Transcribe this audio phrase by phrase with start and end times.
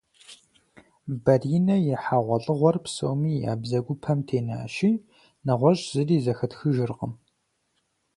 [1.23, 4.91] Баринэ и хьэгъуэлӏыгъуэр псоми я бзэгупэм тенащи,
[5.45, 7.13] нэгъуэщӏ зыри зэхэтхыжыркъым.